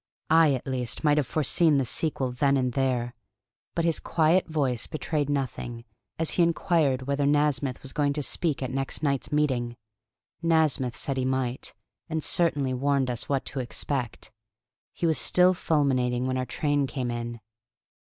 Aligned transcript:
I, 0.31 0.55
at 0.55 0.65
least, 0.65 1.03
might 1.03 1.17
have 1.17 1.27
foreseen 1.27 1.77
the 1.77 1.85
sequel 1.85 2.31
then 2.31 2.57
and 2.57 2.73
there. 2.73 3.13
But 3.75 3.85
his 3.85 3.99
quiet 3.99 4.47
voice 4.47 4.87
betrayed 4.87 5.29
nothing, 5.29 5.85
as 6.17 6.31
he 6.31 6.41
inquired 6.41 7.03
whether 7.03 7.27
Nasmyth 7.27 7.83
was 7.83 7.93
going 7.93 8.13
to 8.13 8.23
speak 8.23 8.63
at 8.63 8.71
next 8.71 9.03
night's 9.03 9.31
meeting. 9.31 9.75
Nasmyth 10.41 10.95
said 10.97 11.17
he 11.17 11.23
might, 11.25 11.75
and 12.09 12.23
certainly 12.23 12.73
warned 12.73 13.11
us 13.11 13.29
what 13.29 13.45
to 13.45 13.59
expect. 13.59 14.31
He 14.91 15.05
was 15.05 15.19
still 15.19 15.53
fulminating 15.53 16.25
when 16.25 16.35
our 16.39 16.47
train 16.47 16.87
came 16.87 17.11
in. 17.11 17.39